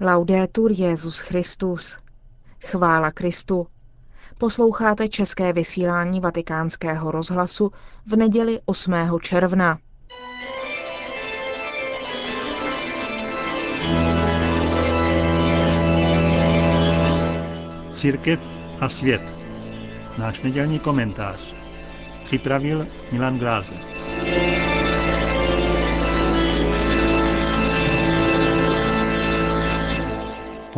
[0.00, 1.98] Laudetur Jezus Christus.
[2.64, 3.66] Chvála Kristu.
[4.38, 7.72] Posloucháte české vysílání Vatikánského rozhlasu
[8.06, 8.94] v neděli 8.
[9.22, 9.78] června.
[17.90, 19.22] Církev a svět.
[20.18, 21.54] Náš nedělní komentář.
[22.24, 23.87] Připravil Milan Glázer.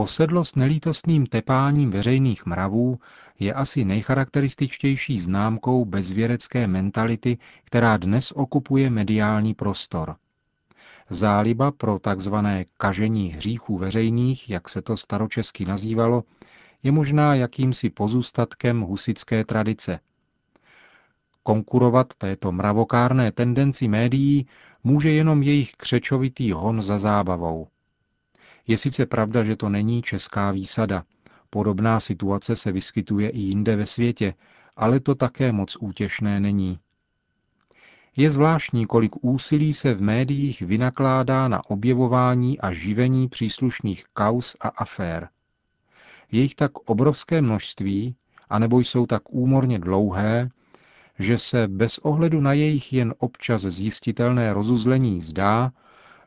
[0.00, 2.98] Posedlost nelítostným tepáním veřejných mravů
[3.38, 10.16] je asi nejcharakterističtější známkou bezvěrecké mentality, která dnes okupuje mediální prostor.
[11.10, 12.34] Záliba pro tzv.
[12.76, 16.24] kažení hříchů veřejných, jak se to staročesky nazývalo,
[16.82, 20.00] je možná jakýmsi pozůstatkem husické tradice.
[21.42, 24.46] Konkurovat této mravokárné tendenci médií
[24.84, 27.68] může jenom jejich křečovitý hon za zábavou–
[28.70, 31.04] je sice pravda, že to není česká výsada.
[31.50, 34.34] Podobná situace se vyskytuje i jinde ve světě,
[34.76, 36.78] ale to také moc útěšné není.
[38.16, 44.68] Je zvláštní, kolik úsilí se v médiích vynakládá na objevování a živení příslušných kaus a
[44.68, 45.28] afér.
[46.32, 48.14] Je jich tak obrovské množství,
[48.50, 50.50] anebo jsou tak úmorně dlouhé,
[51.18, 55.72] že se bez ohledu na jejich jen občas zjistitelné rozuzlení zdá,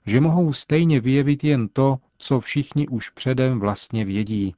[0.06, 4.56] že mohou stejně vyjevit jen to, co všichni už předem vlastně vědí,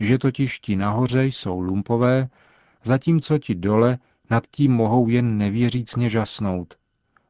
[0.00, 2.28] že totiž ti nahoře jsou lumpové,
[2.84, 3.98] zatímco ti dole
[4.30, 6.74] nad tím mohou jen nevěřícně žasnout.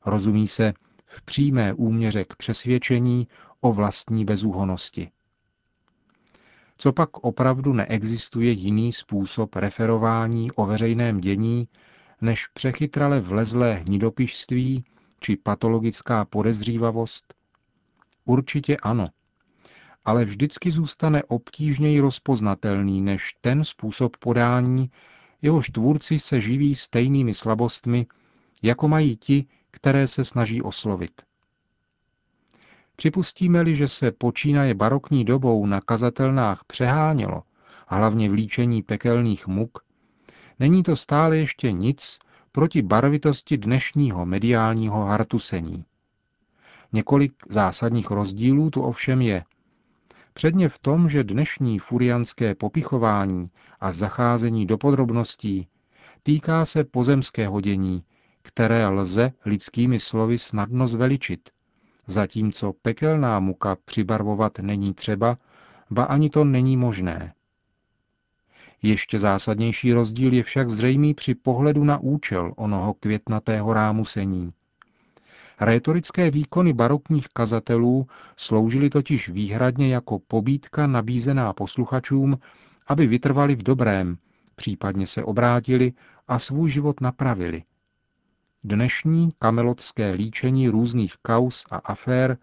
[0.07, 0.73] Rozumí se
[1.07, 3.29] v přímé úměře k přesvědčení
[3.61, 5.11] o vlastní bezúhonosti.
[6.79, 11.69] Co pak opravdu neexistuje jiný způsob referování o veřejném dění,
[12.21, 14.85] než přechytrale vlezlé hnidopišství
[15.21, 17.38] či patologická podezřívavost?
[18.29, 19.09] Určitě ano
[20.09, 24.91] ale vždycky zůstane obtížněji rozpoznatelný než ten způsob podání,
[25.43, 28.07] jehož tvůrci se živí stejnými slabostmi,
[28.63, 31.23] jako mají ti, které se snaží oslovit.
[32.97, 37.42] Připustíme-li, že se počínaje barokní dobou na kazatelnách přehánělo,
[37.86, 39.79] hlavně v líčení pekelných muk,
[40.58, 42.19] není to stále ještě nic
[42.52, 45.85] proti barvitosti dnešního mediálního hartusení.
[46.93, 49.45] Několik zásadních rozdílů tu ovšem je–
[50.39, 53.51] Předně v tom, že dnešní furianské popichování
[53.81, 55.69] a zacházení do podrobností
[56.23, 58.05] týká se pozemského dění,
[58.43, 61.51] které lze lidskými slovy snadno zveličit,
[62.07, 65.39] zatímco pekelná muka přibarvovat není třeba,
[65.91, 67.35] ba ani to není možné.
[68.83, 74.53] Ještě zásadnější rozdíl je však zřejmý při pohledu na účel onoho květnatého rámusení.
[75.61, 82.39] Rétorické výkony barokních kazatelů sloužily totiž výhradně jako pobídka nabízená posluchačům,
[82.86, 84.19] aby vytrvali v dobrém,
[84.57, 85.92] případně se obrátili
[86.29, 87.63] a svůj život napravili.
[88.64, 92.39] Dnešní kamelotské líčení různých kaus a afér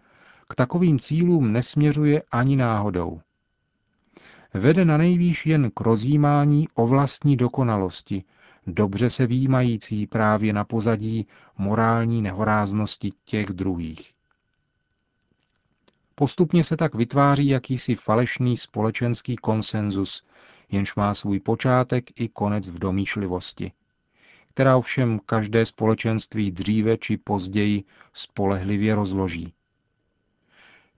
[0.48, 3.20] k takovým cílům nesměřuje ani náhodou.
[4.54, 8.24] Vede na nejvýš jen k rozjímání o vlastní dokonalosti,
[8.66, 11.26] dobře se výjímající právě na pozadí
[11.58, 14.12] morální nehoráznosti těch druhých.
[16.14, 20.24] Postupně se tak vytváří jakýsi falešný společenský konsenzus,
[20.70, 23.72] jenž má svůj počátek i konec v domýšlivosti,
[24.48, 29.52] která ovšem každé společenství dříve či později spolehlivě rozloží.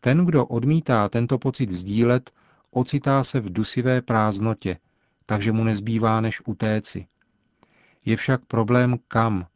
[0.01, 2.31] Ten, kdo odmítá tento pocit sdílet,
[2.71, 4.79] ocitá se v dusivé prázdnotě,
[5.27, 7.07] takže mu nezbývá než utéci,
[8.09, 9.47] je však problém kam,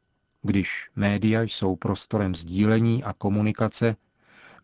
[0.42, 3.96] když média jsou prostorem sdílení a komunikace,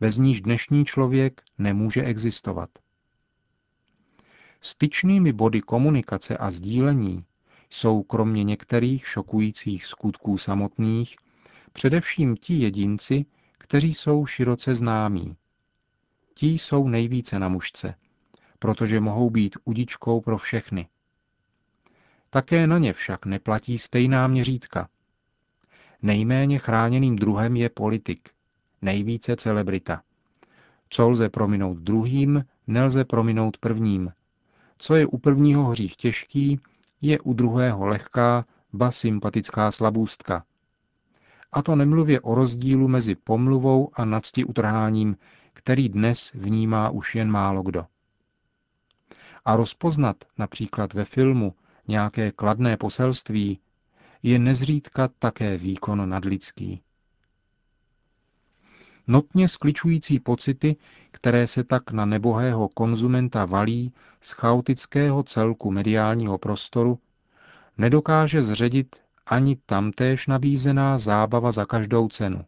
[0.00, 2.70] bez níž dnešní člověk nemůže existovat.
[4.60, 7.24] Styčnými body komunikace a sdílení
[7.70, 11.16] jsou kromě některých šokujících skutků samotných
[11.72, 13.24] především ti jedinci,
[13.58, 15.36] kteří jsou široce známí.
[16.34, 17.94] Ti jsou nejvíce na mužce,
[18.58, 20.88] protože mohou být udičkou pro všechny.
[22.30, 24.88] Také na ně však neplatí stejná měřítka.
[26.02, 28.28] Nejméně chráněným druhem je politik,
[28.82, 30.02] nejvíce celebrita.
[30.88, 34.12] Co lze prominout druhým, nelze prominout prvním.
[34.78, 36.60] Co je u prvního hřích těžký,
[37.00, 40.44] je u druhého lehká, ba sympatická slabůstka.
[41.52, 45.16] A to nemluvě o rozdílu mezi pomluvou a nadsti utrháním,
[45.52, 47.86] který dnes vnímá už jen málo kdo.
[49.44, 51.54] A rozpoznat například ve filmu
[51.88, 53.58] nějaké kladné poselství,
[54.22, 56.82] je nezřídka také výkon nadlidský.
[59.06, 60.76] Notně skličující pocity,
[61.10, 66.98] které se tak na nebohého konzumenta valí z chaotického celku mediálního prostoru,
[67.78, 68.96] nedokáže zředit
[69.26, 72.44] ani tamtéž nabízená zábava za každou cenu.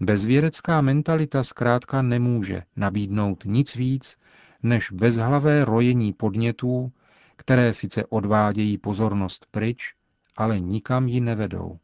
[0.00, 4.16] Bezvěrecká mentalita zkrátka nemůže nabídnout nic víc
[4.62, 6.92] než bezhlavé rojení podnětů,
[7.36, 9.94] které sice odvádějí pozornost pryč,
[10.36, 11.78] ale nikam ji nevedou.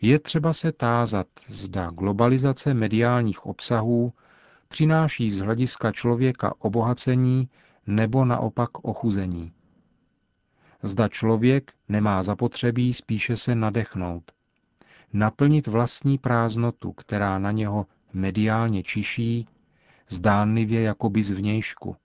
[0.00, 4.12] Je třeba se tázat, zda globalizace mediálních obsahů
[4.68, 7.48] přináší z hlediska člověka obohacení
[7.86, 9.52] nebo naopak ochuzení.
[10.82, 14.32] Zda člověk nemá zapotřebí spíše se nadechnout,
[15.12, 19.46] naplnit vlastní prázdnotu, která na něho mediálně čiší,
[20.08, 21.96] zdánlivě jako by zvnějšku.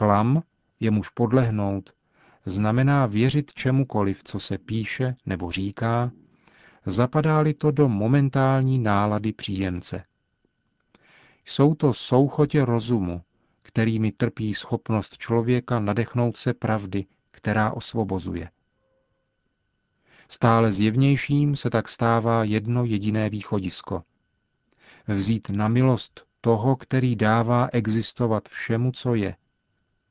[0.00, 0.42] Klam,
[0.80, 1.94] jemuž podlehnout,
[2.46, 6.10] znamená věřit čemukoliv, co se píše nebo říká,
[6.86, 10.02] zapadá-li to do momentální nálady příjemce.
[11.44, 13.22] Jsou to souchotě rozumu,
[13.62, 18.50] kterými trpí schopnost člověka nadechnout se pravdy, která osvobozuje.
[20.28, 24.02] Stále zjevnějším se tak stává jedno jediné východisko.
[25.08, 29.36] Vzít na milost toho, který dává existovat všemu, co je,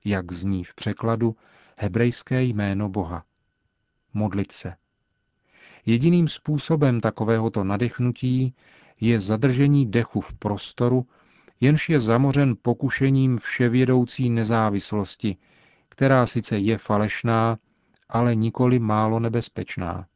[0.05, 1.35] jak zní v překladu
[1.77, 3.23] hebrejské jméno Boha.
[4.13, 4.75] Modlit se.
[5.85, 8.55] Jediným způsobem takovéhoto nadechnutí
[9.01, 11.07] je zadržení dechu v prostoru,
[11.59, 15.37] jenž je zamořen pokušením vševědoucí nezávislosti,
[15.89, 17.57] která sice je falešná,
[18.09, 20.07] ale nikoli málo nebezpečná.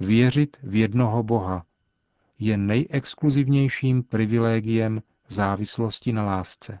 [0.00, 1.66] Věřit v jednoho Boha
[2.38, 6.80] je nejexkluzivnějším privilegiem závislosti na lásce.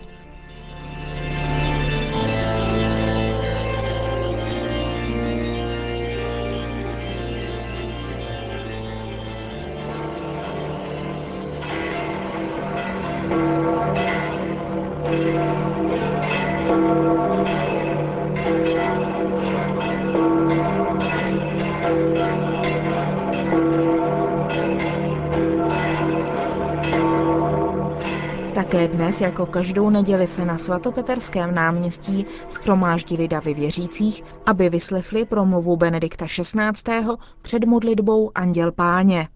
[28.71, 35.77] Také dnes, jako každou neděli, se na svatopeterském náměstí schromáždili davy věřících, aby vyslechli promluvu
[35.77, 37.07] Benedikta XVI.
[37.41, 39.27] před modlitbou Anděl Páně.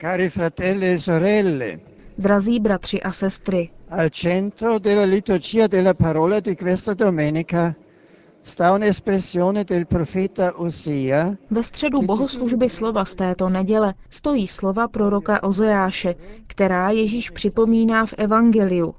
[0.00, 1.78] Cari fratelli e sorelle,
[2.18, 7.74] Drazí bratři a sestry, al centro della liturgia della parola di questa domenica
[11.50, 16.14] ve středu bohoslužby slova z této neděle stojí slova proroka Ozeáše,
[16.46, 18.94] která Ježíš připomíná v Evangeliu.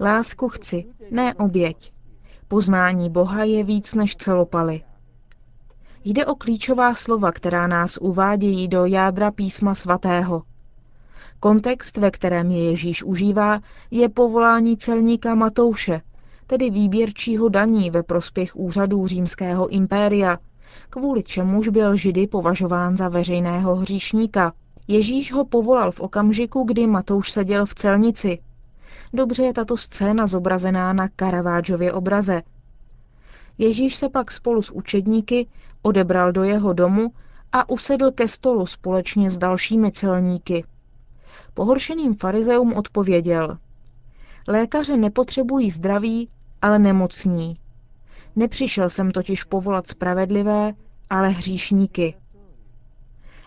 [0.00, 1.92] Lásku chci, ne oběť.
[2.48, 4.82] Poznání Boha je víc než celopaly.
[6.04, 10.42] Jde o klíčová slova, která nás uvádějí do jádra písma svatého.
[11.40, 13.60] Kontext, ve kterém je Ježíš užívá,
[13.90, 16.00] je povolání celníka Matouše,
[16.52, 20.38] tedy výběrčího daní ve prospěch úřadů římského impéria,
[20.90, 24.52] kvůli čemuž byl Židy považován za veřejného hříšníka.
[24.88, 28.38] Ježíš ho povolal v okamžiku, kdy Matouš seděl v celnici.
[29.12, 32.42] Dobře je tato scéna zobrazená na Karaváčově obraze.
[33.58, 35.46] Ježíš se pak spolu s učedníky
[35.82, 37.10] odebral do jeho domu
[37.52, 40.64] a usedl ke stolu společně s dalšími celníky.
[41.54, 43.58] Pohoršeným farizeum odpověděl.
[44.48, 46.28] Lékaře nepotřebují zdraví,
[46.62, 47.54] ale nemocní.
[48.36, 50.74] Nepřišel jsem totiž povolat spravedlivé,
[51.10, 52.14] ale hříšníky.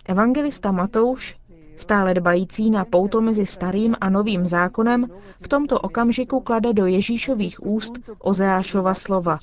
[0.08, 1.36] Evangelista Matouš,
[1.76, 5.08] stále dbající na pouto mezi starým a novým zákonem,
[5.42, 9.40] v tomto okamžiku klade do Ježíšových úst Ozeášova slova.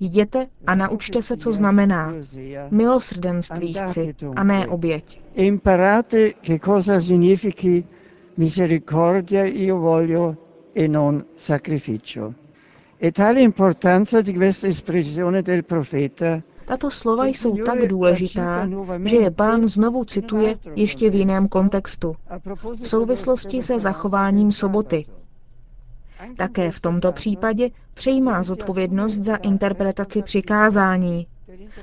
[0.00, 2.12] Jděte a naučte se, co znamená.
[2.70, 5.20] Milosrdenství chci a ne oběť.
[5.34, 7.84] Imparate che cosa significhi
[8.36, 10.36] misericordia io voglio
[10.74, 12.34] e non sacrificio.
[16.66, 18.68] Tato slova jsou tak důležitá,
[19.04, 22.16] že je pán znovu cituje ještě v jiném kontextu,
[22.82, 25.06] v souvislosti se zachováním soboty.
[26.36, 31.26] Také v tomto případě přejímá zodpovědnost za interpretaci přikázání.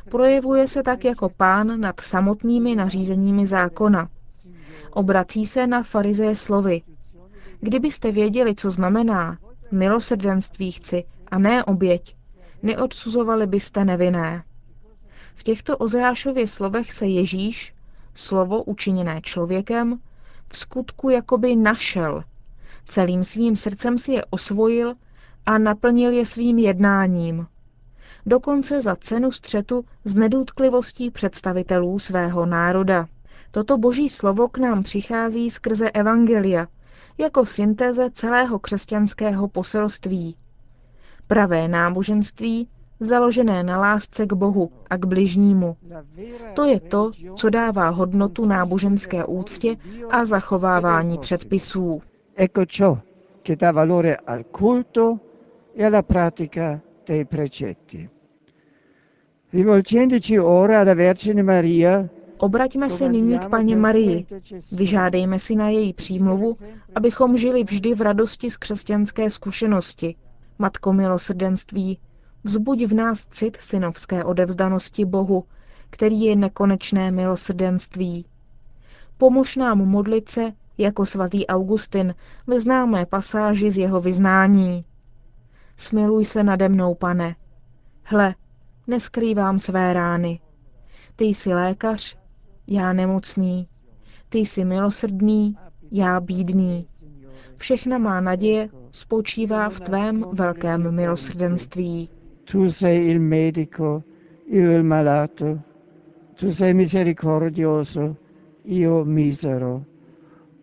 [0.09, 4.09] Projevuje se tak jako pán nad samotnými nařízeními zákona.
[4.91, 6.81] Obrací se na farizeje slovy.
[7.59, 9.37] Kdybyste věděli, co znamená
[9.71, 12.15] milosrdenství chci a ne oběť,
[12.63, 14.43] neodsuzovali byste nevinné.
[15.35, 17.73] V těchto Ozeášově slovech se Ježíš,
[18.13, 19.99] slovo učiněné člověkem,
[20.49, 22.23] v skutku jakoby našel.
[22.87, 24.93] Celým svým srdcem si je osvojil
[25.45, 27.47] a naplnil je svým jednáním.
[28.25, 33.07] Dokonce za cenu střetu s nedůtklivostí představitelů svého národa.
[33.51, 36.67] Toto boží slovo k nám přichází skrze Evangelia,
[37.17, 40.35] jako syntéze celého křesťanského poselství.
[41.27, 42.67] Pravé náboženství,
[42.99, 45.77] založené na lásce k Bohu a k bližnímu.
[46.53, 49.75] To je to, co dává hodnotu náboženské úctě
[50.09, 52.01] a zachovávání předpisů.
[52.35, 52.97] Ecco ciò
[53.43, 55.19] che dà valore al culto
[55.75, 58.09] e alla pratica dei precetti.
[59.53, 64.25] Rivolgendoci ora alla Vergine Maria, Obraťme se nyní k paně Marii.
[64.71, 66.55] Vyžádejme si na její přímluvu,
[66.95, 70.15] abychom žili vždy v radosti z křesťanské zkušenosti.
[70.59, 71.99] Matko milosrdenství,
[72.43, 75.43] vzbuď v nás cit synovské odevzdanosti Bohu,
[75.89, 78.25] který je nekonečné milosrdenství.
[79.17, 82.15] Pomož nám modlit se, jako svatý Augustin,
[82.47, 84.81] ve známé pasáži z jeho vyznání.
[85.77, 87.35] Smiluj se nade mnou, pane.
[88.03, 88.35] Hle,
[88.87, 90.39] neskrývám své rány.
[91.15, 92.17] Ty jsi lékař,
[92.67, 93.67] já nemocný.
[94.29, 95.57] Ty jsi milosrdný,
[95.91, 96.87] já bídný.
[97.57, 102.09] Všechna má naděje spočívá v tvém velkém milosrdenství.
[102.45, 104.03] tu sei il medico,
[104.45, 105.59] io il malato,
[106.35, 108.15] tu sei misericordioso,
[108.63, 109.85] io misero.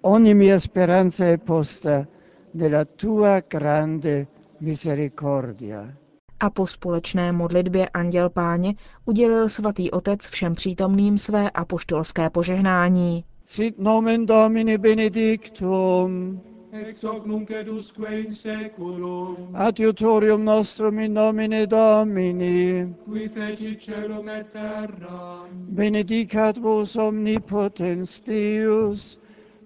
[0.02, 2.06] Ogni mia speranza è posta
[2.52, 4.28] nella tua grande
[4.58, 6.01] misericordia.
[6.42, 13.24] A po společné modlitbě Anděl Páně udělil svatý otec všem přítomným své apoštolské požehnání.
[13.46, 16.40] Sit nomen Domini benedictum,
[16.72, 24.46] ex hoc nunc edusque in seculum, adiutorium nostrum in nomine Domini, qui feci celum et
[24.52, 29.18] terra, benedicat vos omnipotens Deus,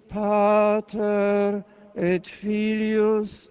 [0.08, 1.64] Pater
[1.94, 3.50] et Filius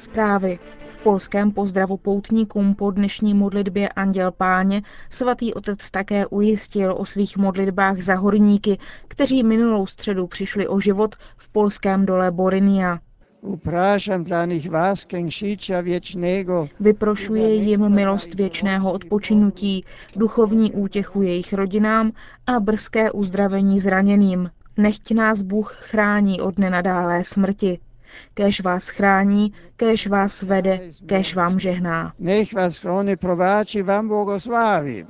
[0.00, 0.58] Zprávy.
[0.88, 7.36] V polském pozdravu poutníkům po dnešní modlitbě Anděl Páně svatý otec také ujistil o svých
[7.36, 8.78] modlitbách za horníky,
[9.08, 12.98] kteří minulou středu přišli o život v polském dole Borinia.
[14.22, 14.70] Dla nich
[15.82, 19.84] wiecznego, Vyprošuje jim milost věčného odpočinutí,
[20.16, 22.12] duchovní útěchu jejich rodinám
[22.46, 24.50] a brzké uzdravení zraněným.
[24.76, 27.78] Nechť nás Bůh chrání od nenadálé smrti.
[28.34, 32.12] Kéž vás chrání, kéž vás vede, kéž vám žehná.
[32.18, 35.06] Nech was chroni prowadzi wam błogosławi.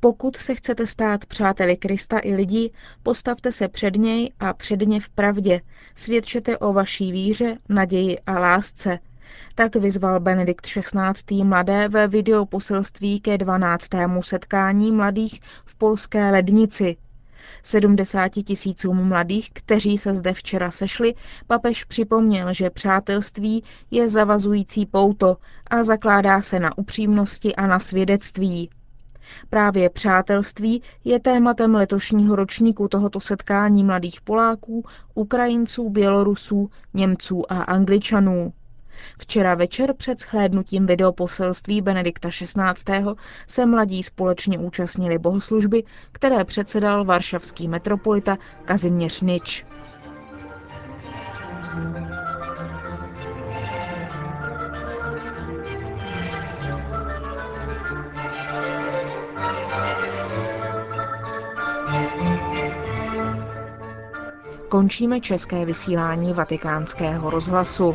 [0.00, 2.72] Pokud se chcete stát přáteli Krista i lidí,
[3.02, 5.60] postavte se před něj a předně v pravdě.
[5.94, 8.98] Svědčete o vaší víře, naději a lásce.
[9.54, 11.44] Tak vyzval Benedikt XVI.
[11.44, 13.88] mladé ve videoposelství ke 12.
[14.20, 16.96] setkání mladých v polské lednici.
[17.62, 21.14] 70 tisícům mladých, kteří se zde včera sešli,
[21.46, 25.36] papež připomněl, že přátelství je zavazující pouto
[25.70, 28.70] a zakládá se na upřímnosti a na svědectví.
[29.50, 34.84] Právě přátelství je tématem letošního ročníku tohoto setkání mladých Poláků,
[35.14, 38.52] Ukrajinců, Bělorusů, Němců a Angličanů.
[39.18, 43.04] Včera večer před shlédnutím videoposelství Benedikta XVI.
[43.46, 49.66] se mladí společně účastnili bohoslužby, které předsedal varšavský metropolita Kazimierz Nič.
[64.68, 67.94] Končíme české vysílání vatikánského rozhlasu.